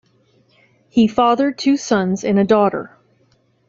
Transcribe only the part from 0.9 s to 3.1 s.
fathered two sons and a daughter.